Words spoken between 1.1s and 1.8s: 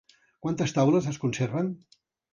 es conserven?